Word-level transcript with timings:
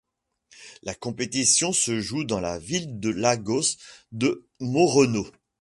La 0.81 0.95
compétition 0.95 1.73
se 1.73 1.99
joue 1.99 2.23
dans 2.23 2.39
la 2.39 2.57
ville 2.57 2.99
de 2.99 3.09
Lagos 3.11 3.77
de 4.11 4.47
Moreno. 4.59 5.27